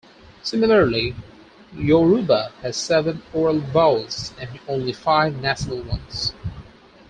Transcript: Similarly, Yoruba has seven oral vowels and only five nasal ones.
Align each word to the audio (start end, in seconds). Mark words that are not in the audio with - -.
Similarly, 0.41 1.13
Yoruba 1.73 2.51
has 2.63 2.75
seven 2.75 3.21
oral 3.33 3.59
vowels 3.59 4.33
and 4.39 4.49
only 4.67 4.93
five 4.93 5.39
nasal 5.39 5.83
ones. 5.83 6.33